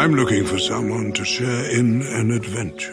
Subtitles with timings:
[0.00, 2.90] I'm looking for someone to share in an adventure.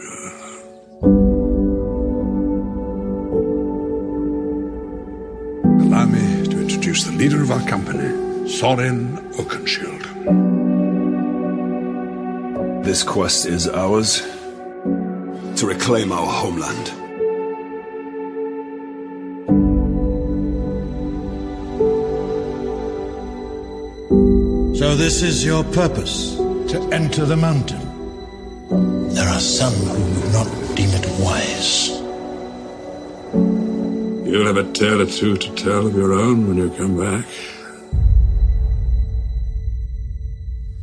[5.86, 10.04] Allow me to introduce the leader of our company, Soren Oakenshield.
[12.84, 16.88] This quest is ours to reclaim our homeland.
[24.76, 26.38] So this is your purpose,
[26.68, 27.80] to enter the mountain.
[29.14, 31.88] There are some who would not deem it wise.
[34.28, 37.24] You'll have a tale or two to tell of your own when you come back.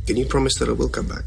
[0.06, 1.24] Can you promise that I will come back?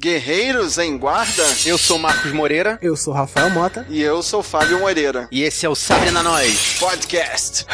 [0.00, 2.78] Guerreiros em Guarda, eu sou Marcos Moreira.
[2.80, 3.84] Eu sou Rafael Mota.
[3.88, 5.26] E eu sou Fábio Moreira.
[5.32, 7.66] E esse é o Sabre na Nós Podcast.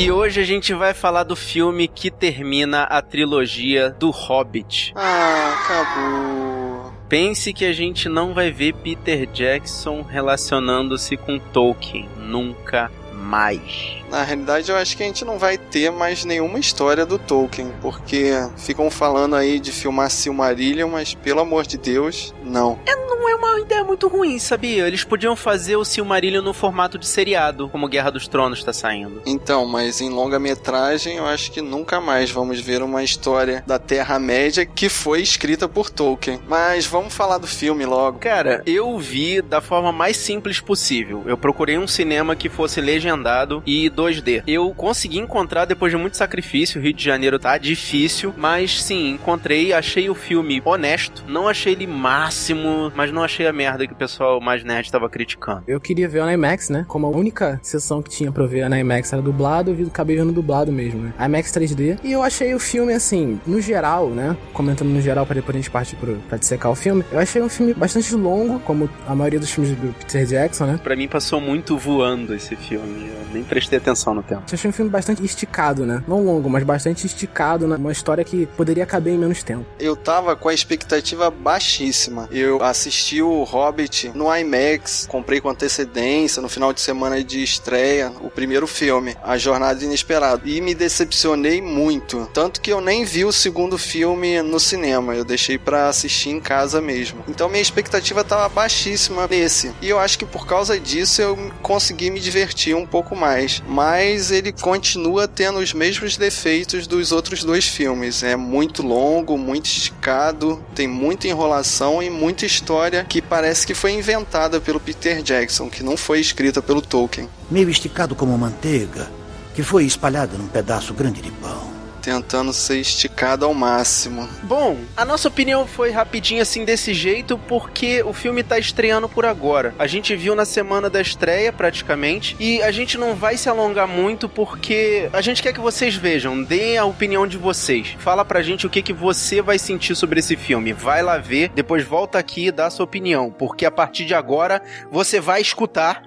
[0.00, 4.94] E hoje a gente vai falar do filme que termina a trilogia do Hobbit.
[4.96, 6.90] Ah, acabou.
[7.06, 12.08] Pense que a gente não vai ver Peter Jackson relacionando-se com Tolkien.
[12.16, 12.90] Nunca
[13.20, 14.00] mais.
[14.10, 17.72] Na realidade, eu acho que a gente não vai ter mais nenhuma história do Tolkien,
[17.80, 22.78] porque ficam falando aí de filmar Silmarillion, mas pelo amor de Deus, não.
[22.86, 24.86] É, não é uma ideia muito ruim, sabia?
[24.86, 29.22] Eles podiam fazer o Silmarillion no formato de seriado, como Guerra dos Tronos está saindo.
[29.26, 34.64] Então, mas em longa-metragem, eu acho que nunca mais vamos ver uma história da Terra-média
[34.64, 36.40] que foi escrita por Tolkien.
[36.48, 38.18] Mas vamos falar do filme logo.
[38.18, 41.22] Cara, eu vi da forma mais simples possível.
[41.26, 44.42] Eu procurei um cinema que fosse legendado e 2D.
[44.46, 46.80] Eu consegui encontrar depois de muito sacrifício.
[46.80, 51.24] O Rio de Janeiro tá difícil, mas sim, encontrei, achei o filme honesto.
[51.26, 55.08] Não achei ele máximo, mas não achei a merda que o pessoal mais nerd estava
[55.08, 55.64] criticando.
[55.66, 56.84] Eu queria ver o IMAX, né?
[56.86, 60.32] Como a única sessão que tinha pra ver na IMAX era dublado, eu acabei vendo
[60.32, 61.12] dublado mesmo, né?
[61.18, 61.98] IMAX 3D.
[62.04, 64.36] E eu achei o filme, assim, no geral, né?
[64.52, 67.04] Comentando no geral pra depois a gente partir pro, pra dissecar o filme.
[67.10, 70.80] Eu achei um filme bastante longo, como a maioria dos filmes do Peter Jackson, né?
[70.82, 72.99] Pra mim passou muito voando esse filme.
[73.08, 74.42] Eu nem prestei atenção no tempo.
[74.48, 76.02] Eu achei um filme bastante esticado, né?
[76.06, 77.76] Não longo, mas bastante esticado, né?
[77.76, 79.64] Uma história que poderia caber em menos tempo.
[79.78, 82.28] Eu tava com a expectativa baixíssima.
[82.30, 88.12] Eu assisti o Hobbit no IMAX, comprei com antecedência, no final de semana de estreia,
[88.20, 90.42] o primeiro filme, A Jornada Inesperada.
[90.44, 92.28] E me decepcionei muito.
[92.32, 96.40] Tanto que eu nem vi o segundo filme no cinema, eu deixei para assistir em
[96.40, 97.24] casa mesmo.
[97.28, 99.72] Então minha expectativa tava baixíssima nesse.
[99.80, 103.62] E eu acho que por causa disso eu consegui me divertir um pouco mais.
[103.66, 108.22] Mas ele continua tendo os mesmos defeitos dos outros dois filmes.
[108.22, 113.92] É muito longo, muito esticado, tem muita enrolação e muita história que parece que foi
[113.92, 117.28] inventada pelo Peter Jackson, que não foi escrita pelo Tolkien.
[117.50, 119.10] Meio esticado como manteiga,
[119.54, 124.28] que foi espalhada num pedaço grande de pão tentando ser esticado ao máximo.
[124.42, 129.24] Bom, a nossa opinião foi rapidinho assim desse jeito porque o filme tá estreando por
[129.24, 129.74] agora.
[129.78, 133.86] A gente viu na semana da estreia praticamente e a gente não vai se alongar
[133.86, 137.96] muito porque a gente quer que vocês vejam, deem a opinião de vocês.
[137.98, 140.72] Fala pra gente o que que você vai sentir sobre esse filme.
[140.72, 144.14] Vai lá ver, depois volta aqui e dá a sua opinião, porque a partir de
[144.14, 146.02] agora você vai escutar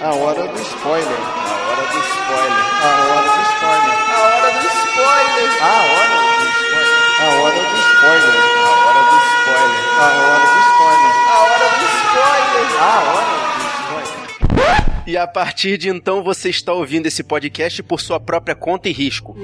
[0.00, 1.06] a hora do spoiler.
[1.06, 2.64] A hora do spoiler.
[2.82, 3.13] A hora
[5.64, 7.00] A hora do spoiler.
[7.20, 8.36] A hora do spoiler.
[8.44, 9.80] A hora do spoiler.
[9.96, 11.12] A hora do spoiler.
[11.24, 12.68] A hora do spoiler.
[12.80, 14.84] A hora do spoiler.
[15.06, 18.92] E a partir de então você está ouvindo esse podcast por sua própria conta e
[18.92, 19.36] risco.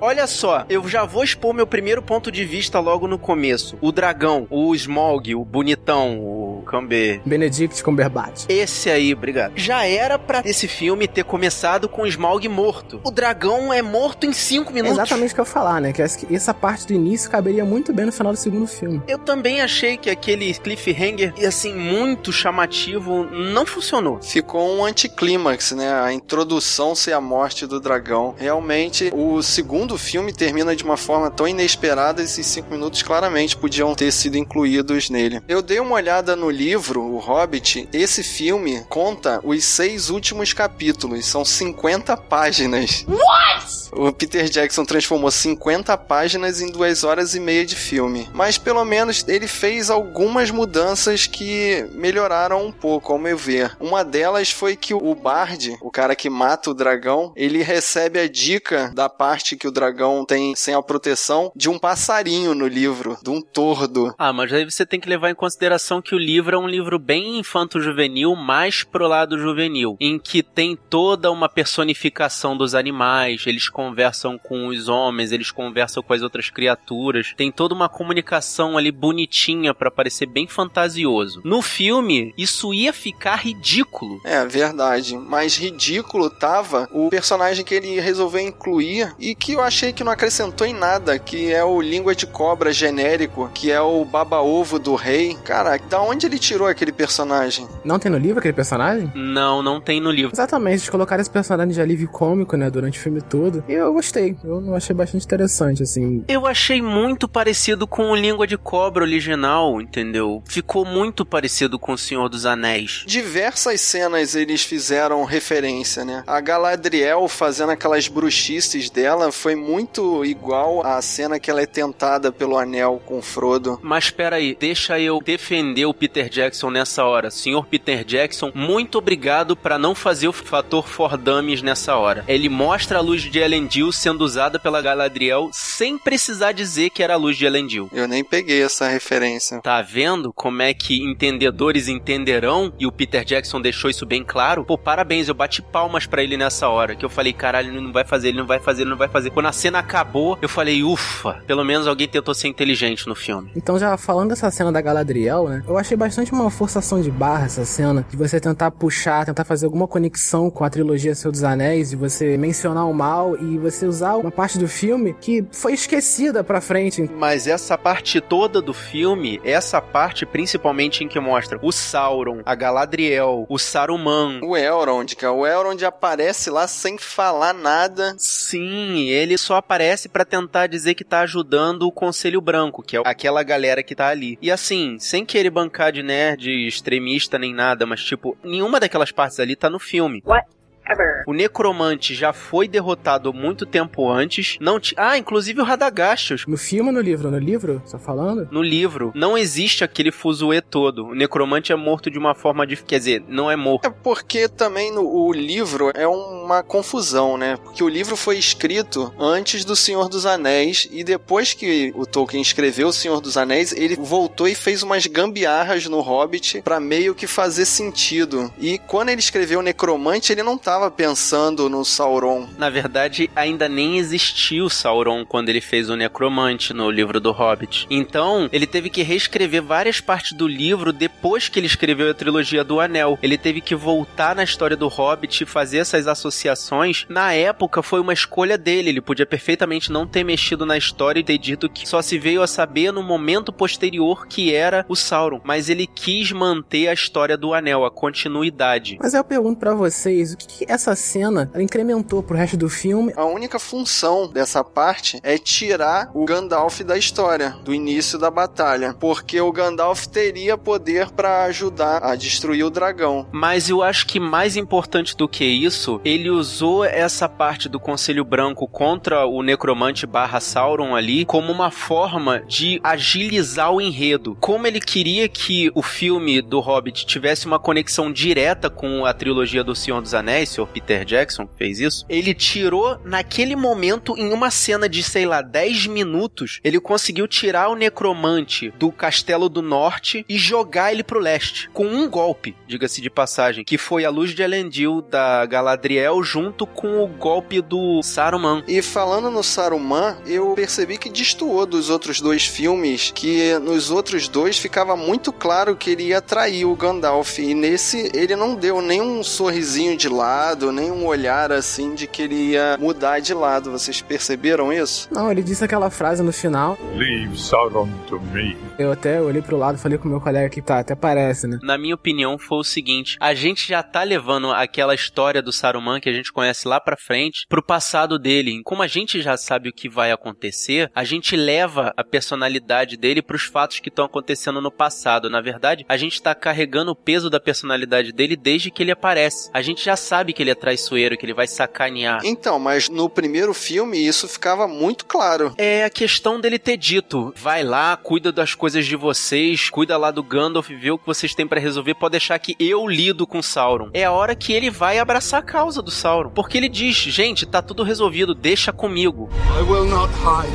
[0.00, 3.76] Olha só, eu já vou expor meu primeiro ponto de vista logo no começo.
[3.80, 7.20] O dragão, o Smog, o bonitão, o Cumber...
[7.24, 8.44] Benedict Cumberbatch.
[8.48, 9.52] Esse aí, obrigado.
[9.56, 13.00] Já era pra esse filme ter começado com o Smaug morto.
[13.04, 14.98] O dragão é morto em 5 minutos.
[14.98, 15.92] É exatamente o que eu ia falar, né?
[15.92, 19.02] Que essa parte do início caberia muito bem no final do segundo filme.
[19.06, 24.20] Eu também achei que aquele cliffhanger, assim, muito chamativo, não funcionou.
[24.22, 25.92] Ficou um anticlímax, né?
[25.92, 28.34] A introdução ser a morte do dragão.
[28.36, 33.94] Realmente, o segundo filme termina de uma forma tão inesperada, esses cinco minutos claramente podiam
[33.94, 35.40] ter sido incluídos nele.
[35.48, 37.88] Eu dei uma olhada no livro, O Hobbit.
[37.92, 43.04] Esse filme conta os seis últimos capítulos, são 50 páginas.
[43.08, 43.84] What?
[43.96, 48.28] O Peter Jackson transformou 50 páginas em duas horas e meia de filme.
[48.32, 53.76] Mas pelo menos ele fez algumas mudanças que melhoraram um pouco, ao meu ver.
[53.78, 58.28] Uma delas foi que o Bard, o cara que mata o dragão, ele recebe a
[58.28, 63.16] dica da parte que o dragão tem sem a proteção de um passarinho no livro,
[63.22, 64.12] de um tordo.
[64.18, 66.98] Ah, mas aí você tem que levar em consideração que o livro é um livro
[66.98, 73.68] bem infanto-juvenil, mais pro lado juvenil, em que tem toda uma personificação dos animais, eles
[73.68, 78.90] conversam com os homens, eles conversam com as outras criaturas, tem toda uma comunicação ali
[78.90, 81.40] bonitinha para parecer bem fantasioso.
[81.44, 84.20] No filme, isso ia ficar ridículo.
[84.24, 85.16] É, verdade.
[85.16, 90.12] Mas ridículo tava o personagem que ele resolveu incluir e que eu achei que não
[90.12, 94.94] acrescentou em nada, que é o língua de cobra genérico, que é o baba-ovo do
[94.94, 95.36] rei.
[95.44, 97.66] Cara, da onde ele tirou aquele personagem?
[97.84, 99.10] Não tem no livro aquele personagem?
[99.14, 100.32] Não, não tem no livro.
[100.34, 103.64] Exatamente, eles colocaram esse personagem de alívio cômico, né, durante o filme todo.
[103.68, 106.24] E eu gostei, eu não achei bastante interessante, assim.
[106.28, 110.42] Eu achei muito parecido com o Língua de Cobra original, entendeu?
[110.46, 113.04] Ficou muito parecido com o Senhor dos Anéis.
[113.06, 116.22] Diversas cenas eles fizeram referência, né?
[116.26, 122.32] A Galadriel fazendo aquelas bruxices dela foi muito igual à cena que ela é tentada
[122.32, 123.78] pelo anel com Frodo.
[123.82, 127.30] Mas peraí, deixa eu defender o Peter Jackson nessa hora.
[127.30, 132.24] Senhor Peter Jackson, muito obrigado para não fazer o fator for dummies nessa hora.
[132.28, 137.14] Ele mostra a luz de Elendil sendo usada pela Galadriel sem precisar dizer que era
[137.14, 137.88] a luz de Elendil.
[137.92, 139.60] Eu nem peguei essa referência.
[139.60, 144.64] Tá vendo como é que entendedores entenderão e o Peter Jackson deixou isso bem claro?
[144.64, 147.92] Pô, parabéns, eu bati palmas para ele nessa hora, que eu falei, caralho, ele não
[147.92, 149.30] vai fazer, ele não vai fazer, ele não vai fazer.
[149.30, 153.50] Quando a cena acabou, eu falei, ufa, pelo menos alguém tentou ser inteligente no filme.
[153.56, 155.64] Então, já falando dessa cena da Galadriel, né?
[155.66, 159.64] Eu achei bastante uma forçação de barra essa cena, de você tentar puxar, tentar fazer
[159.64, 163.86] alguma conexão com a trilogia Senhor dos Anéis, de você mencionar o mal e você
[163.86, 167.10] usar uma parte do filme que foi esquecida pra frente.
[167.16, 172.54] Mas essa parte toda do filme, essa parte principalmente em que mostra o Sauron, a
[172.54, 174.40] Galadriel, o Saruman.
[174.42, 175.32] O Elrond, cara.
[175.32, 178.14] O Elrond aparece lá sem falar nada.
[178.18, 183.02] Sim, ele só aparece para tentar dizer que tá ajudando o Conselho Branco, que é
[183.06, 184.38] aquela galera que tá ali.
[184.42, 189.54] E assim, sem querer bancar nerd extremista nem nada, mas tipo, nenhuma daquelas partes ali
[189.56, 190.22] tá no filme.
[190.24, 190.46] What?
[190.88, 191.24] Ever.
[191.26, 194.56] O necromante já foi derrotado muito tempo antes.
[194.60, 194.94] Não t...
[194.96, 196.44] Ah, inclusive o Radagashos.
[196.46, 197.30] No filme ou no livro?
[197.30, 197.82] No livro?
[197.84, 198.48] Você tá falando?
[198.50, 201.06] No livro, não existe aquele fuzuê todo.
[201.06, 202.76] O necromante é morto de uma forma de.
[202.76, 203.86] Quer dizer, não é morto.
[203.86, 207.56] É porque também no, o livro é uma confusão, né?
[207.56, 212.42] Porque o livro foi escrito antes do Senhor dos Anéis e depois que o Tolkien
[212.42, 217.14] escreveu o Senhor dos Anéis, ele voltou e fez umas gambiarras no Hobbit para meio
[217.14, 218.52] que fazer sentido.
[218.58, 222.48] E quando ele escreveu o necromante, ele não tava pensando no Sauron.
[222.58, 227.30] Na verdade, ainda nem existia o Sauron quando ele fez o necromante no livro do
[227.30, 227.86] Hobbit.
[227.88, 232.64] Então, ele teve que reescrever várias partes do livro depois que ele escreveu a trilogia
[232.64, 233.16] do Anel.
[233.22, 237.06] Ele teve que voltar na história do Hobbit e fazer essas associações.
[237.08, 238.88] Na época, foi uma escolha dele.
[238.88, 242.42] Ele podia perfeitamente não ter mexido na história e ter dito que só se veio
[242.42, 245.40] a saber no momento posterior que era o Sauron.
[245.44, 248.98] Mas ele quis manter a história do Anel, a continuidade.
[249.00, 253.12] Mas eu pergunto para vocês, o que, que essa cena incrementou pro resto do filme?
[253.16, 258.94] A única função dessa parte é tirar o Gandalf da história, do início da batalha,
[258.98, 263.26] porque o Gandalf teria poder para ajudar a destruir o dragão.
[263.30, 268.24] Mas eu acho que mais importante do que isso, ele usou essa parte do Conselho
[268.24, 274.36] Branco contra o Necromante barra Sauron ali como uma forma de agilizar o enredo.
[274.40, 279.62] Como ele queria que o filme do Hobbit tivesse uma conexão direta com a trilogia
[279.62, 280.66] do Senhor dos Anéis, Sr.
[280.66, 285.86] Peter Jackson fez isso, ele tirou naquele momento, em uma cena de, sei lá, 10
[285.86, 291.68] minutos, ele conseguiu tirar o necromante do castelo do norte e jogar ele pro leste.
[291.72, 296.66] Com um golpe, diga-se de passagem, que foi a luz de Elendil da Galadriel junto
[296.66, 298.62] com o golpe do Saruman.
[298.68, 304.28] E falando no Saruman, eu percebi que destoou dos outros dois filmes, que nos outros
[304.28, 307.38] dois ficava muito claro que ele ia trair o Gandalf.
[307.38, 312.06] E nesse, ele não deu nem um sorrisinho de lado, nem um olhar assim de
[312.06, 313.70] que ele ia mudar de lado.
[313.70, 315.08] Vocês perceberam isso?
[315.10, 316.76] Não, ele disse aquela frase no final.
[316.94, 318.56] Leave Sauron to me.
[318.78, 321.58] Eu até olhei pro lado e falei com meu colega que tá, até parece, né?
[321.62, 326.00] Na minha opinião, foi o seguinte: a gente já tá levando aquela história do Saruman
[326.00, 328.60] que a gente conhece lá pra frente pro passado dele.
[328.64, 333.22] Como a gente já sabe o que vai acontecer, a gente leva a personalidade dele
[333.22, 335.30] pros fatos que estão acontecendo no passado.
[335.30, 339.48] Na verdade, a gente tá carregando o peso da personalidade dele desde que ele aparece.
[339.54, 342.20] A gente já sabe que ele é traiçoeiro, que ele vai sacanear.
[342.24, 345.54] Então, mas no primeiro filme isso ficava muito claro.
[345.56, 350.10] É a questão dele ter dito: vai lá, cuida das coisas de vocês, cuida lá
[350.10, 353.40] do Gandalf, vê o que vocês têm para resolver, pode deixar que eu lido com
[353.40, 353.90] Sauron.
[353.94, 356.30] É a hora que ele vai abraçar a causa do Sauron.
[356.30, 359.30] Porque ele diz: gente, tá tudo resolvido, deixa comigo.
[359.58, 360.52] I will not hide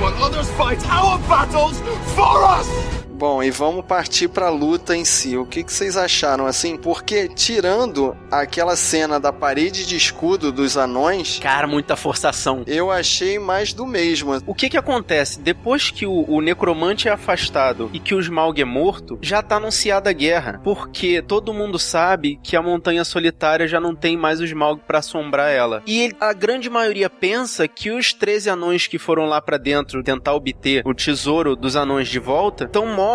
[0.00, 1.80] while others fight our battles
[2.14, 2.95] for us!
[3.16, 5.36] Bom, e vamos partir pra luta em si.
[5.38, 6.76] O que, que vocês acharam assim?
[6.76, 12.62] Porque tirando aquela cena da parede de escudo dos anões, Cara, muita forçação.
[12.66, 14.36] eu achei mais do mesmo.
[14.46, 15.40] O que que acontece?
[15.40, 19.56] Depois que o, o necromante é afastado e que o Smaug é morto, já tá
[19.56, 20.60] anunciada a guerra.
[20.62, 24.98] Porque todo mundo sabe que a Montanha Solitária já não tem mais o Smaug pra
[24.98, 25.82] assombrar ela.
[25.86, 30.02] E ele- a grande maioria pensa que os 13 anões que foram lá pra dentro
[30.02, 33.05] tentar obter o tesouro dos anões de volta estão mortos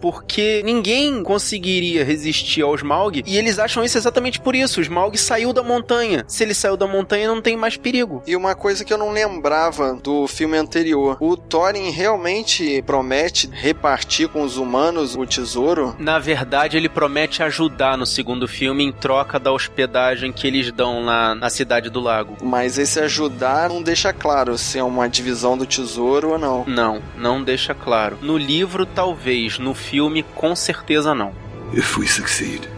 [0.00, 3.22] porque ninguém conseguiria resistir ao Smaug.
[3.26, 4.80] E eles acham isso exatamente por isso.
[4.80, 6.24] O Smaug saiu da montanha.
[6.28, 8.22] Se ele saiu da montanha, não tem mais perigo.
[8.26, 14.28] E uma coisa que eu não lembrava do filme anterior: o Thorin realmente promete repartir
[14.28, 15.94] com os humanos o tesouro?
[15.98, 21.04] Na verdade, ele promete ajudar no segundo filme em troca da hospedagem que eles dão
[21.04, 22.36] lá na cidade do lago.
[22.42, 26.64] Mas esse ajudar não deixa claro se é uma divisão do tesouro ou não.
[26.66, 28.18] Não, não deixa claro.
[28.20, 29.37] No livro, talvez.
[29.60, 31.32] No filme, com certeza não.
[31.72, 32.68] If we succeed,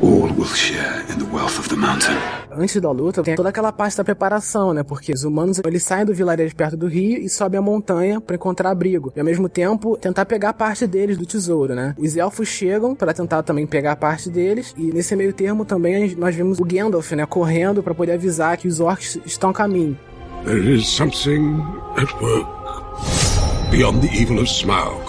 [0.00, 2.16] all will share in the wealth of the mountain.
[2.50, 4.82] Antes da luta, tem toda aquela parte da preparação, né?
[4.84, 8.36] Porque os humanos, eles saem do vilarejo perto do rio e sobem a montanha pra
[8.36, 9.12] encontrar abrigo.
[9.14, 11.94] E ao mesmo tempo, tentar pegar parte deles do tesouro, né?
[11.98, 14.72] Os elfos chegam pra tentar também pegar parte deles.
[14.78, 17.26] E nesse meio termo também nós vimos o Gandalf, né?
[17.26, 19.98] Correndo pra poder avisar que os orcs estão a caminho.
[20.44, 21.60] There is something
[21.96, 23.35] at work
[23.76, 25.05] beyond the evil of Smaug.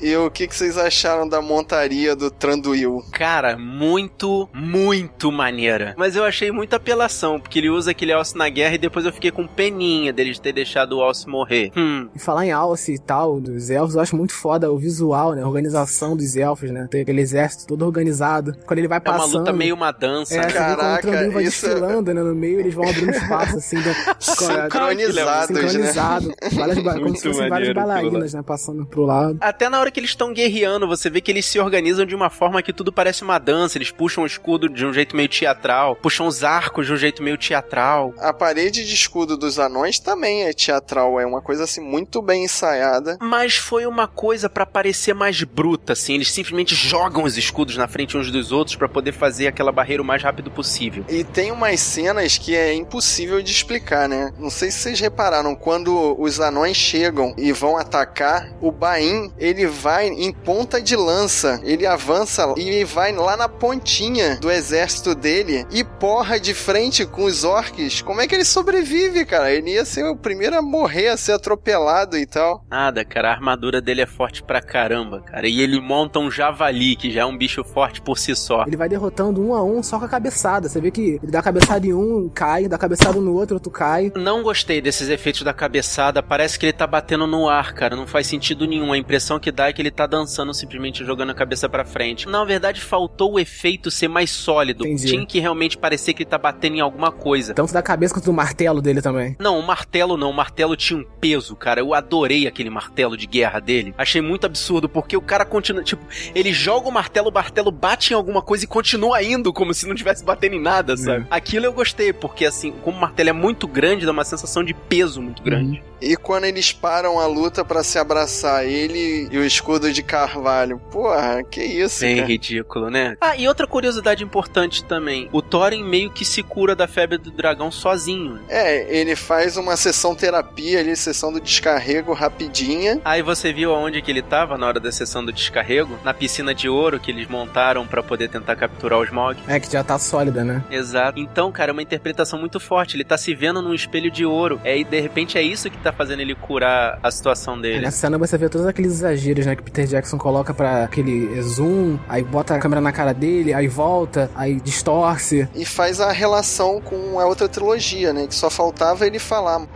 [0.00, 3.02] E o que, que vocês acharam da montaria do Tranduil?
[3.12, 5.94] Cara, muito, muito maneira.
[5.96, 9.12] Mas eu achei muita apelação, porque ele usa aquele alce na guerra e depois eu
[9.12, 11.72] fiquei com peninha dele de ter deixado o alce morrer.
[11.76, 12.08] Hum.
[12.14, 15.42] E falar em Alce e tal, dos elfos, eu acho muito foda o visual, né?
[15.42, 16.86] A organização dos elfos, né?
[16.90, 18.56] Ter aquele exército todo organizado.
[18.66, 19.38] Quando ele vai É uma passando...
[19.38, 20.34] luta meio uma dança.
[20.34, 20.42] É, né?
[20.44, 22.22] você vê como o Caraca, Tranduil vai isso é- desfilando, né?
[22.22, 23.76] No meio, eles vão abrindo espaço, assim.
[23.82, 24.16] Da...
[24.20, 25.68] Sincronizados, né?
[25.68, 26.32] Sincronizado.
[26.52, 26.94] Várias ba...
[26.94, 28.42] Como se fossem várias bailarinas, né?
[28.42, 29.38] Passando pro lado.
[29.40, 32.30] Até na hora que eles estão guerreando, você vê que eles se organizam de uma
[32.30, 33.78] forma que tudo parece uma dança.
[33.78, 37.22] Eles puxam o escudo de um jeito meio teatral, puxam os arcos de um jeito
[37.22, 38.14] meio teatral.
[38.18, 42.44] A parede de escudo dos anões também é teatral, é uma coisa assim muito bem
[42.44, 43.16] ensaiada.
[43.20, 46.14] Mas foi uma coisa pra parecer mais bruta, assim.
[46.14, 50.02] Eles simplesmente jogam os escudos na frente uns dos outros pra poder fazer aquela barreira
[50.02, 51.04] o mais rápido possível.
[51.08, 54.32] E tem umas cenas que é impossível de explicar, né?
[54.38, 59.66] Não sei se vocês repararam, quando os anões chegam e vão atacar, o Bain, ele
[59.78, 65.64] vai em ponta de lança, ele avança e vai lá na pontinha do exército dele
[65.70, 68.02] e porra de frente com os orcs.
[68.02, 69.52] Como é que ele sobrevive, cara?
[69.52, 72.64] Ele ia ser o primeiro a morrer, a ser atropelado e tal.
[72.68, 75.46] Nada, cara, a armadura dele é forte pra caramba, cara.
[75.46, 78.64] E ele monta um javali, que já é um bicho forte por si só.
[78.66, 80.68] Ele vai derrotando um a um só com a cabeçada.
[80.68, 83.54] Você vê que ele dá a cabeçada em um, cai, dá a cabeçada no outro,
[83.56, 84.12] outro cai.
[84.16, 86.22] Não gostei desses efeitos da cabeçada.
[86.22, 87.94] Parece que ele tá batendo no ar, cara.
[87.94, 88.92] Não faz sentido nenhum.
[88.92, 92.28] A impressão que dá é que ele tá dançando simplesmente jogando a cabeça pra frente.
[92.28, 94.86] Na verdade, faltou o efeito ser mais sólido.
[94.86, 95.06] Entendi.
[95.06, 97.54] Tinha que realmente parecer que ele tá batendo em alguma coisa.
[97.54, 99.36] Tanto da cabeça quanto do martelo dele também.
[99.38, 100.30] Não, o martelo não.
[100.30, 101.80] O martelo tinha um peso, cara.
[101.80, 103.94] Eu adorei aquele martelo de guerra dele.
[103.96, 105.82] Achei muito absurdo, porque o cara continua.
[105.82, 109.74] Tipo, ele joga o martelo, o martelo bate em alguma coisa e continua indo, como
[109.74, 111.26] se não tivesse batendo em nada, sabe?
[111.30, 114.74] Aquilo eu gostei, porque assim, como o martelo é muito grande, dá uma sensação de
[114.74, 115.82] peso muito grande.
[116.00, 120.78] E quando eles param a luta pra se abraçar, ele e o escudo de carvalho.
[120.90, 122.28] Porra, que isso, Bem cara.
[122.28, 123.16] ridículo, né?
[123.20, 127.30] Ah, e outra curiosidade importante também: o Thorin meio que se cura da febre do
[127.30, 128.40] dragão sozinho.
[128.48, 133.00] É, ele faz uma sessão terapia ali, sessão do descarrego rapidinha.
[133.04, 135.98] Aí você viu aonde que ele tava na hora da sessão do descarrego?
[136.04, 139.38] Na piscina de ouro que eles montaram pra poder tentar capturar o Smog.
[139.46, 140.62] É, que já tá sólida, né?
[140.70, 141.18] Exato.
[141.18, 142.96] Então, cara, é uma interpretação muito forte.
[142.96, 144.60] Ele tá se vendo num espelho de ouro.
[144.64, 147.80] É, e de repente é isso que tá fazendo ele curar a situação dele.
[147.80, 149.56] Nessa cena você vê todos aqueles exageros, né?
[149.56, 153.68] Que Peter Jackson coloca pra aquele zoom, aí bota a câmera na cara dele, aí
[153.68, 155.48] volta, aí distorce.
[155.54, 158.26] E faz a relação com a outra trilogia, né?
[158.26, 159.66] Que só faltava ele falar.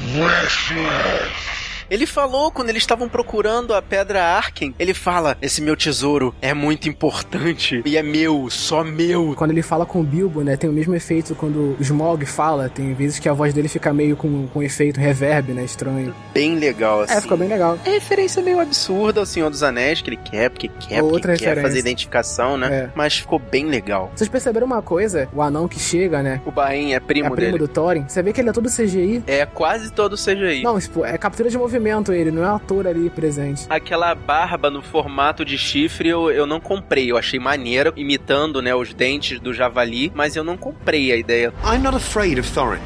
[0.00, 1.69] Restless.
[1.90, 6.54] Ele falou quando eles estavam procurando a pedra Arken, ele fala: "Esse meu tesouro é
[6.54, 9.34] muito importante e é meu, só meu".
[9.36, 12.68] Quando ele fala com o Bilbo, né, tem o mesmo efeito quando o Smog fala,
[12.68, 16.14] tem vezes que a voz dele fica meio com, com efeito reverb, né, estranho.
[16.32, 17.14] Bem legal assim.
[17.14, 17.78] É, ficou bem legal.
[17.84, 21.32] É referência meio absurda ao Senhor dos Anéis, que ele quer, porque quer, porque Outra
[21.36, 21.62] quer referência.
[21.62, 22.68] fazer identificação, né?
[22.72, 22.90] É.
[22.94, 24.12] Mas ficou bem legal.
[24.14, 25.28] Vocês perceberam uma coisa?
[25.34, 27.58] O anão que chega, né, O Bain é primo, é primo dele.
[27.58, 29.24] do Thorin, você vê que ele é todo CGI.
[29.26, 30.62] É quase todo CGI.
[30.62, 31.79] Não, tipo, é captura de movimento
[32.12, 33.66] ele, não é um ator ali presente.
[33.68, 37.10] Aquela barba no formato de chifre eu, eu não comprei.
[37.10, 41.52] Eu achei maneira, imitando né, os dentes do javali, mas eu não comprei a ideia.
[41.64, 42.80] I'm not afraid of Thorin.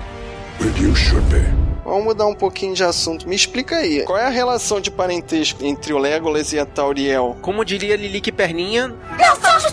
[0.58, 1.64] But you should be.
[1.84, 3.28] Vamos mudar um pouquinho de assunto.
[3.28, 7.36] Me explica aí, qual é a relação de parentesco entre o Legolas e a Tauriel?
[7.42, 9.70] Como diria Lilique Perninha, Não somos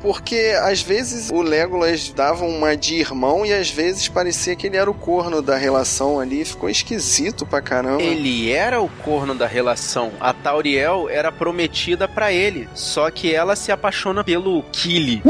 [0.00, 4.76] Porque às vezes o Legolas dava uma de irmão e às vezes parecia que ele
[4.76, 6.44] era o corno da relação ali.
[6.44, 8.02] Ficou esquisito pra caramba.
[8.02, 10.12] ele era o corno da relação.
[10.20, 15.22] A Tauriel era prometida pra ele, só que ela se apaixona pelo Kili.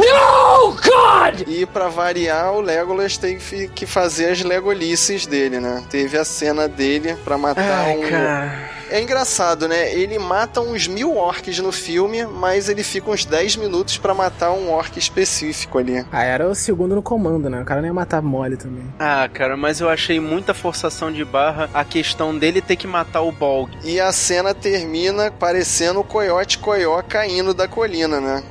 [1.46, 5.84] E pra variar, o Legolas teve que fazer as legolices dele, né?
[5.88, 8.08] Teve a cena dele pra matar Ai, um.
[8.08, 8.70] cara.
[8.94, 9.92] É engraçado, né?
[9.92, 14.52] Ele mata uns mil orcs no filme, mas ele fica uns 10 minutos pra matar
[14.52, 16.06] um orc específico ali.
[16.12, 17.60] Ah, era o segundo no comando, né?
[17.60, 18.84] O cara não ia matar mole também.
[18.96, 23.22] Ah, cara, mas eu achei muita forçação de barra a questão dele ter que matar
[23.22, 23.68] o Bolg.
[23.82, 28.44] E a cena termina parecendo o Coyote Coió caindo da colina, né?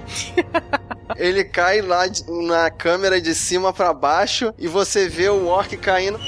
[1.16, 2.04] Ele cai lá
[2.50, 6.20] na câmera de cima pra baixo e você vê o orc caindo.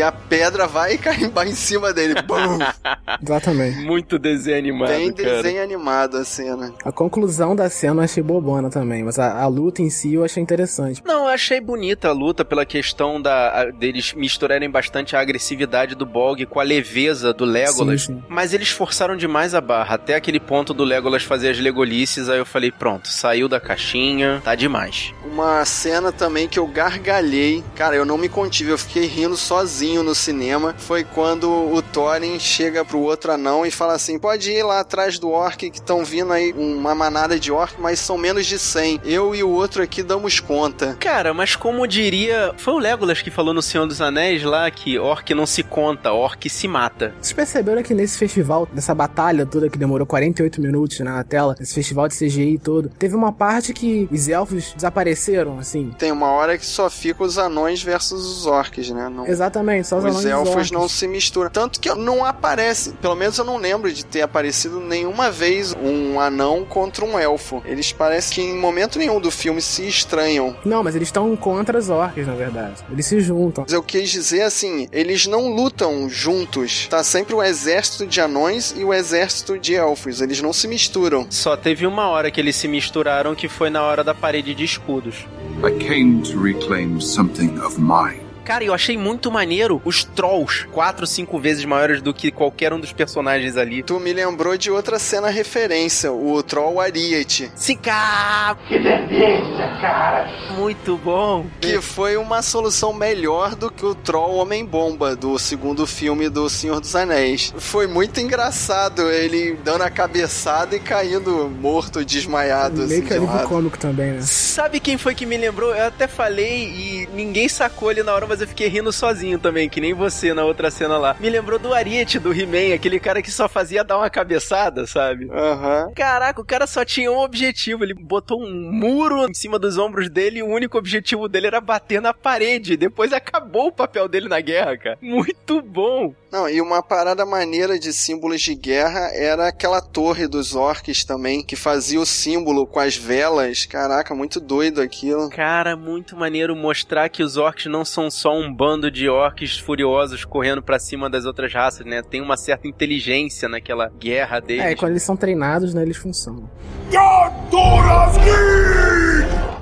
[0.00, 2.14] E a pedra vai e cai emba- em cima dele.
[2.22, 2.58] Bum!
[3.22, 3.78] Exatamente.
[3.80, 5.42] Muito desenho animado, Bem cara.
[5.42, 6.72] desenho animado a cena.
[6.82, 10.24] A conclusão da cena eu achei bobona também, mas a, a luta em si eu
[10.24, 11.02] achei interessante.
[11.04, 15.94] Não, eu achei bonita a luta pela questão da, a- deles misturarem bastante a agressividade
[15.94, 18.04] do Bolg com a leveza do Legolas.
[18.04, 18.24] Sim, sim.
[18.28, 19.96] Mas eles forçaram demais a barra.
[19.96, 24.40] Até aquele ponto do Legolas fazer as legolices, aí eu falei, pronto, saiu da caixinha,
[24.42, 25.12] tá demais.
[25.30, 27.62] Uma cena também que eu gargalhei.
[27.74, 30.74] Cara, eu não me contive, eu fiquei rindo sozinho no cinema.
[30.78, 35.18] Foi quando o Thorin chega pro outro anão e fala assim: pode ir lá atrás
[35.18, 39.00] do orc que estão vindo aí uma manada de orc, mas são menos de 100.
[39.04, 40.96] Eu e o outro aqui damos conta.
[40.98, 42.54] Cara, mas como diria.
[42.56, 46.12] Foi o Legolas que falou no Senhor dos Anéis lá que orc não se conta,
[46.12, 47.14] orc se mata.
[47.20, 51.56] Vocês perceberam que nesse festival, nessa batalha toda que demorou 48 minutos né, na tela,
[51.60, 55.90] esse festival de CGI todo, teve uma parte que os elfos desapareceram, assim.
[55.98, 59.08] Tem uma hora que só fica os anões versus os orcs, né?
[59.08, 59.26] Não...
[59.26, 61.50] Exatamente, só os, Os os elfos não se misturam.
[61.50, 66.20] Tanto que não aparece, pelo menos eu não lembro de ter aparecido nenhuma vez um
[66.20, 67.62] anão contra um elfo.
[67.64, 70.56] Eles parecem que em momento nenhum do filme se estranham.
[70.64, 72.74] Não, mas eles estão contra os orcs, na verdade.
[72.90, 73.64] Eles se juntam.
[73.64, 76.86] Mas eu quis dizer assim, eles não lutam juntos.
[76.88, 80.20] Tá sempre o exército de anões e o exército de elfos.
[80.20, 81.26] Eles não se misturam.
[81.30, 84.64] Só teve uma hora que eles se misturaram que foi na hora da parede de
[84.64, 85.26] escudos.
[85.64, 88.29] I came to reclaim something of mine.
[88.44, 92.80] Cara, eu achei muito maneiro os trolls, quatro, cinco vezes maiores do que qualquer um
[92.80, 93.82] dos personagens ali.
[93.82, 97.50] Tu me lembrou de outra cena referência, o Troll Ariete.
[97.54, 98.56] Sica!
[98.68, 100.28] Que delícia, cara!
[100.56, 101.46] Muito bom.
[101.60, 106.80] Que foi uma solução melhor do que o Troll Homem-Bomba do segundo filme do Senhor
[106.80, 107.52] dos Anéis.
[107.56, 112.86] Foi muito engraçado ele dando a cabeçada e caindo morto, desmaiado.
[112.86, 114.20] Meio assim, que de cômico também, né?
[114.22, 115.74] Sabe quem foi que me lembrou?
[115.74, 119.68] Eu até falei e ninguém sacou ali na hora, mas eu fiquei rindo sozinho também,
[119.68, 121.16] que nem você na outra cena lá.
[121.18, 125.28] Me lembrou do Ariete do He-Man, aquele cara que só fazia dar uma cabeçada, sabe?
[125.32, 125.90] Aham.
[125.96, 127.82] Caraca, o cara só tinha um objetivo.
[127.82, 131.60] Ele botou um muro em cima dos ombros dele e o único objetivo dele era
[131.60, 132.76] bater na parede.
[132.76, 134.98] Depois acabou o papel dele na guerra, cara.
[135.02, 136.14] Muito bom.
[136.30, 141.42] Não, e uma parada maneira de símbolos de guerra era aquela torre dos orcs também,
[141.42, 143.66] que fazia o símbolo com as velas.
[143.66, 145.28] Caraca, muito doido aquilo.
[145.30, 150.24] Cara, muito maneiro mostrar que os orcs não são só um bando de orcs furiosos
[150.24, 152.00] correndo pra cima das outras raças, né?
[152.00, 154.64] Tem uma certa inteligência naquela guerra deles.
[154.64, 156.48] É, e quando eles são treinados, né, eles funcionam.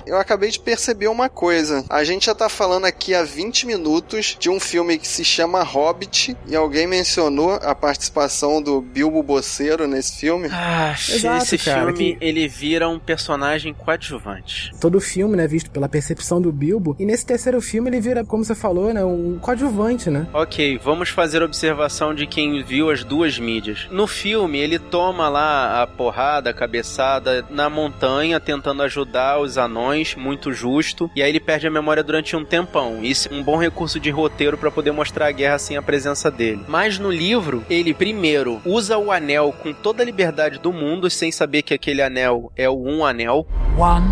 [0.09, 1.85] Eu acabei de perceber uma coisa.
[1.89, 5.63] A gente já tá falando aqui há 20 minutos de um filme que se chama
[5.63, 10.49] Hobbit e alguém mencionou a participação do Bilbo Boceiro nesse filme.
[10.51, 14.73] Ah, Exato, esse cara, filme, que- ele vira um personagem coadjuvante.
[14.81, 16.97] Todo o filme, né, visto pela percepção do Bilbo.
[16.99, 20.27] E nesse terceiro filme ele vira, como você falou, né, um coadjuvante, né?
[20.33, 23.87] Ok, vamos fazer observação de quem viu as duas mídias.
[23.91, 29.98] No filme, ele toma lá a porrada, a cabeçada na montanha, tentando ajudar os anões
[29.99, 33.03] vilões, muito justo, e aí ele perde a memória durante um tempão.
[33.03, 36.31] Isso é um bom recurso de roteiro para poder mostrar a guerra sem a presença
[36.31, 36.65] dele.
[36.69, 41.33] Mas no livro, ele primeiro usa o anel com toda a liberdade do mundo, sem
[41.33, 43.47] saber que aquele anel é o um anel.
[43.77, 44.07] One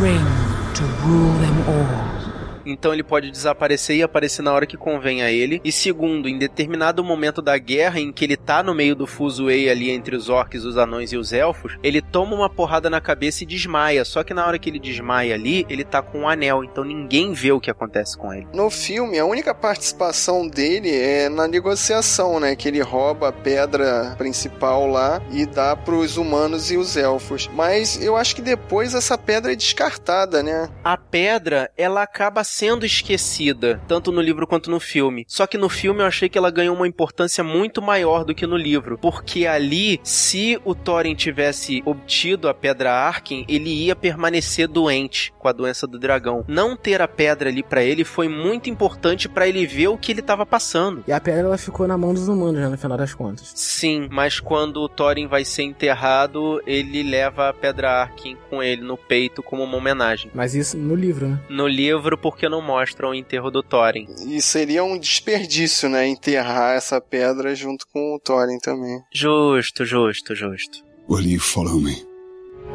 [0.00, 0.24] ring
[0.74, 2.15] to rule them all.
[2.66, 5.60] Então ele pode desaparecer e aparecer na hora que convém a ele.
[5.64, 9.70] E segundo, em determinado momento da guerra em que ele tá no meio do fuzuei
[9.70, 13.44] ali entre os orcs, os anões e os elfos, ele toma uma porrada na cabeça
[13.44, 14.04] e desmaia.
[14.04, 17.32] Só que na hora que ele desmaia ali, ele tá com um anel, então ninguém
[17.32, 18.46] vê o que acontece com ele.
[18.52, 22.56] No filme, a única participação dele é na negociação, né?
[22.56, 27.48] Que ele rouba a pedra principal lá e dá pros humanos e os elfos.
[27.52, 30.68] Mas eu acho que depois essa pedra é descartada, né?
[30.82, 35.26] A pedra, ela acaba sendo esquecida, tanto no livro quanto no filme.
[35.28, 38.46] Só que no filme eu achei que ela ganhou uma importância muito maior do que
[38.46, 44.68] no livro, porque ali, se o Thorin tivesse obtido a pedra Arkin, ele ia permanecer
[44.68, 46.46] doente com a doença do dragão.
[46.48, 50.10] Não ter a pedra ali para ele foi muito importante para ele ver o que
[50.10, 51.04] ele estava passando.
[51.06, 53.52] E a pedra ela ficou na mão dos humanos, né, no final das contas.
[53.54, 58.80] Sim, mas quando o Thorin vai ser enterrado, ele leva a pedra Arkin com ele
[58.80, 60.30] no peito como uma homenagem.
[60.32, 61.38] Mas isso no livro, né?
[61.50, 64.06] No livro, porque não mostram o enterro do Thorin.
[64.26, 66.06] E seria um desperdício, né?
[66.06, 69.00] Enterrar essa pedra junto com o Thorin também.
[69.12, 70.84] Justo, justo, justo.
[71.08, 72.04] Will you follow me?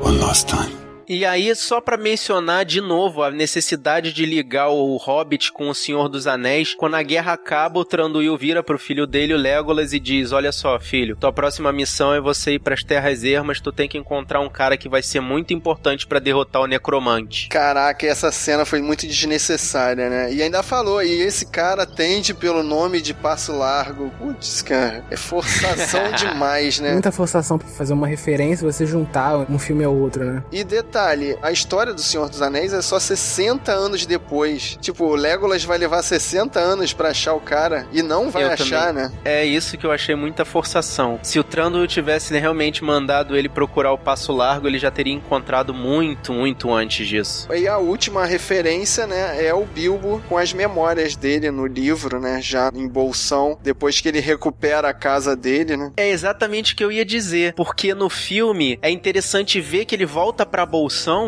[0.04, 0.81] One last time.
[1.08, 5.76] E aí, só para mencionar de novo a necessidade de ligar o Hobbit com o
[5.76, 9.94] Senhor dos Anéis, quando a guerra acaba, o Tranduil vira pro filho dele, o Legolas,
[9.94, 13.72] e diz: Olha só, filho, tua próxima missão é você ir pras Terras Ermas, tu
[13.72, 17.50] tem que encontrar um cara que vai ser muito importante para derrotar o Necromante.
[17.50, 20.34] Caraca, essa cena foi muito desnecessária, né?
[20.34, 24.10] E ainda falou, e esse cara atende pelo nome de Passo Largo.
[24.18, 26.94] Putz, cara, é forçação demais, né?
[26.94, 30.44] Muita forçação pra fazer uma referência, você juntar um filme ao outro, né?
[30.52, 34.78] E detalhe, a história do Senhor dos Anéis é só 60 anos depois.
[34.82, 38.52] Tipo, o Legolas vai levar 60 anos para achar o cara e não vai Eu
[38.52, 39.04] achar, também.
[39.04, 39.12] né?
[39.24, 41.20] É isso que eu achei muita forçação.
[41.24, 45.74] Se o Trando tivesse realmente mandado ele procurar o Passo Largo, ele já teria encontrado
[45.74, 47.48] muito, muito antes disso.
[47.54, 52.40] E a última referência, né, é o Bilbo com as memórias dele no livro, né,
[52.42, 55.92] já em bolsão, depois que ele recupera a casa dele, né?
[55.98, 60.06] É exatamente o que eu ia dizer, porque no filme é interessante ver que ele
[60.06, 60.81] volta pra Bolsão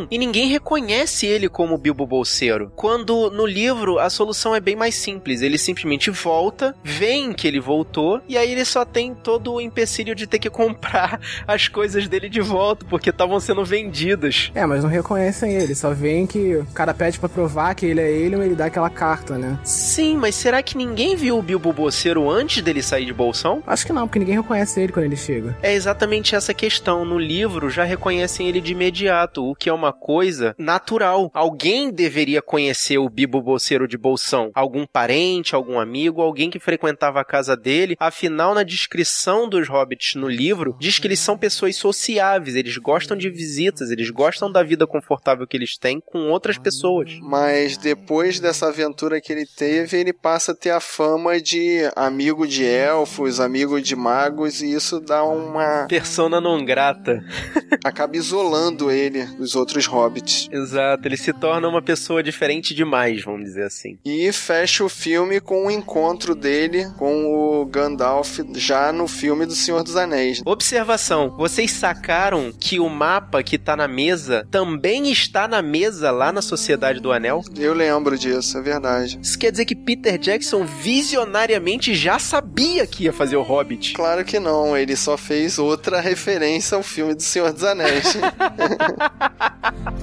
[0.09, 2.71] e ninguém reconhece ele como Bilbo Bolseiro.
[2.75, 7.59] Quando no livro a solução é bem mais simples, ele simplesmente volta, vem que ele
[7.59, 12.07] voltou e aí ele só tem todo o empecilho de ter que comprar as coisas
[12.07, 14.51] dele de volta porque estavam sendo vendidas.
[14.55, 18.01] É, mas não reconhecem ele, só veem que o cara pede pra provar que ele
[18.01, 19.59] é ele ou ele dá aquela carta, né?
[19.63, 23.63] Sim, mas será que ninguém viu o Bilbo Bolseiro antes dele sair de Bolsão?
[23.65, 25.55] Acho que não, porque ninguém reconhece ele quando ele chega.
[25.61, 27.05] É exatamente essa questão.
[27.05, 31.29] No livro já reconhecem ele de imediato, o que é uma coisa natural.
[31.33, 34.51] Alguém deveria conhecer o Bibo Bolseiro de Bolsão.
[34.53, 37.95] Algum parente, algum amigo, alguém que frequentava a casa dele.
[37.99, 43.17] Afinal, na descrição dos hobbits no livro, diz que eles são pessoas sociáveis, eles gostam
[43.17, 47.17] de visitas, eles gostam da vida confortável que eles têm com outras pessoas.
[47.21, 52.47] Mas depois dessa aventura que ele teve, ele passa a ter a fama de amigo
[52.47, 55.87] de elfos, amigo de magos, e isso dá uma.
[55.87, 57.23] Persona non grata.
[57.83, 60.47] acaba isolando ele dos outros hobbits.
[60.51, 63.97] Exato, ele se torna uma pessoa diferente demais, vamos dizer assim.
[64.05, 69.55] E fecha o filme com o encontro dele com o Gandalf já no filme do
[69.55, 70.41] Senhor dos Anéis.
[70.45, 76.31] Observação: vocês sacaram que o mapa que tá na mesa também está na mesa lá
[76.31, 77.41] na Sociedade do Anel?
[77.57, 79.19] Eu lembro disso, é verdade.
[79.21, 83.93] Isso quer dizer que Peter Jackson visionariamente já sabia que ia fazer o Hobbit.
[83.93, 88.17] Claro que não, ele só fez outra referência ao filme do Senhor dos Anéis.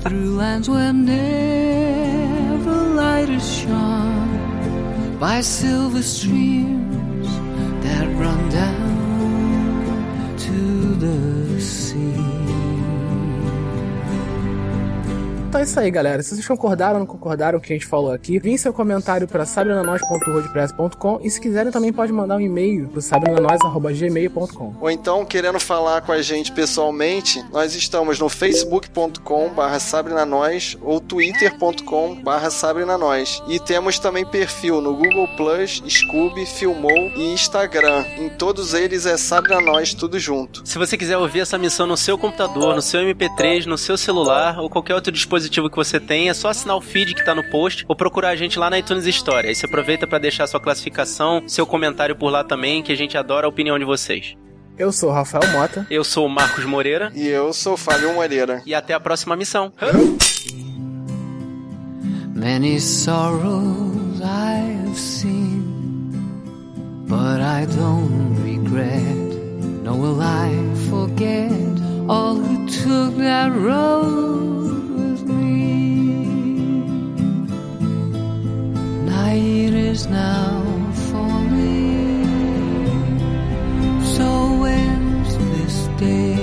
[0.02, 7.28] Through lands where never light is shone by silver streams
[7.85, 12.29] that run down to the sea.
[15.50, 16.22] Então é isso aí, galera.
[16.22, 18.72] Se vocês concordaram ou não concordaram com o que a gente falou aqui, vim seu
[18.72, 25.24] comentário para sabrenanois.wordpress.com e se quiserem também pode mandar um e-mail pro sabrenanois.gmail.com Ou então,
[25.24, 29.78] querendo falar com a gente pessoalmente, nós estamos no facebook.com barra
[30.82, 32.48] ou twitter.com barra.
[33.48, 38.04] E temos também perfil no Google+, Plus, Scooby, Filmou e Instagram.
[38.16, 40.62] Em todos eles é Sabrenanois tudo junto.
[40.64, 44.60] Se você quiser ouvir essa missão no seu computador, no seu MP3, no seu celular
[44.60, 47.42] ou qualquer outro dispositivo que você tem, é só assinar o feed que tá no
[47.44, 49.46] post ou procurar a gente lá na iTunes Store.
[49.46, 53.16] Aí você aproveita para deixar sua classificação, seu comentário por lá também, que a gente
[53.16, 54.37] adora a opinião de vocês.
[54.79, 55.87] Eu sou o Rafael Mota.
[55.90, 57.12] Eu sou o Marcos Moreira.
[57.14, 58.62] E eu sou o Fábio Moreira.
[58.64, 59.72] E até a próxima missão.
[62.35, 66.11] Many sorrows I have seen,
[67.07, 70.50] but I don't regret, nor will I
[70.88, 71.53] forget
[72.09, 74.79] all who took that road
[79.30, 80.50] Night is now
[81.08, 82.26] falling,
[84.16, 84.28] so
[84.64, 86.34] ends this day.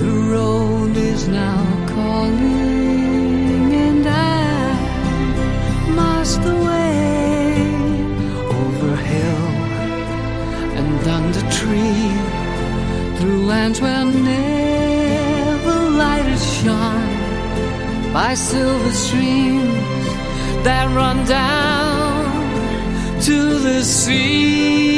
[0.00, 1.62] The road is now
[1.94, 4.34] calling, and I
[6.00, 7.54] must away
[8.58, 9.46] over hill
[10.80, 12.10] and under tree,
[13.18, 19.51] through lands where never light has shone, by silver streams
[20.64, 22.22] that run down
[23.22, 24.92] to the sea.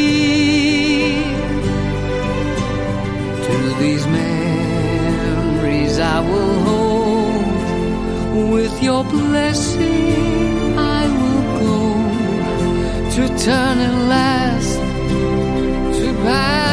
[3.46, 6.92] To these memories I will hold.
[8.52, 11.78] With your blessing, I will go
[13.14, 14.78] to turn at last
[15.98, 16.63] to paths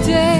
[0.00, 0.31] today